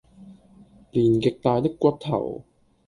[0.93, 2.43] 連極大的骨頭，